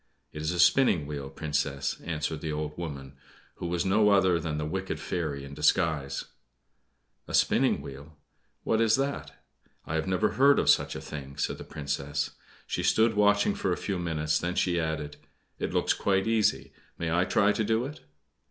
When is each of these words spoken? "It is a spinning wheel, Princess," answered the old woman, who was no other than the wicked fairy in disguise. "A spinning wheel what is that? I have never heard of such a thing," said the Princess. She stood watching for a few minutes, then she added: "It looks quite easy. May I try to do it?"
"It 0.33 0.41
is 0.41 0.51
a 0.51 0.59
spinning 0.59 1.05
wheel, 1.05 1.29
Princess," 1.29 2.01
answered 2.03 2.41
the 2.41 2.51
old 2.51 2.75
woman, 2.75 3.13
who 3.57 3.67
was 3.67 3.85
no 3.85 4.09
other 4.09 4.39
than 4.39 4.57
the 4.57 4.65
wicked 4.65 4.99
fairy 4.99 5.43
in 5.45 5.53
disguise. 5.53 6.25
"A 7.27 7.35
spinning 7.35 7.81
wheel 7.83 8.17
what 8.63 8.81
is 8.81 8.95
that? 8.95 9.45
I 9.85 9.93
have 9.93 10.07
never 10.07 10.29
heard 10.29 10.57
of 10.57 10.71
such 10.71 10.95
a 10.95 11.01
thing," 11.01 11.37
said 11.37 11.59
the 11.59 11.63
Princess. 11.63 12.31
She 12.65 12.81
stood 12.81 13.13
watching 13.13 13.53
for 13.53 13.71
a 13.71 13.77
few 13.77 13.99
minutes, 13.99 14.39
then 14.39 14.55
she 14.55 14.79
added: 14.79 15.17
"It 15.59 15.71
looks 15.71 15.93
quite 15.93 16.25
easy. 16.25 16.73
May 16.97 17.13
I 17.13 17.23
try 17.23 17.51
to 17.51 17.63
do 17.63 17.85
it?" 17.85 17.99